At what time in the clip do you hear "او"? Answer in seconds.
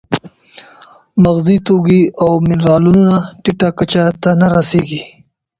2.23-2.31